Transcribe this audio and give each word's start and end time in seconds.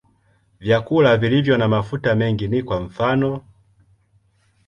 Vyakula 0.59 1.17
vilivyo 1.17 1.57
na 1.57 1.67
mafuta 1.67 2.15
mengi 2.15 2.47
ni 2.47 2.63
kwa 2.63 2.79
mfano. 2.79 3.41